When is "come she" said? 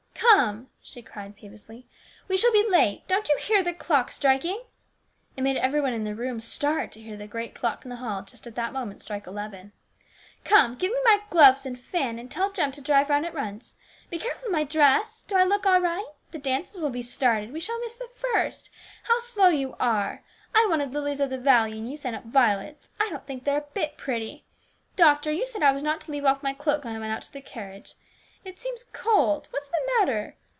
0.31-1.01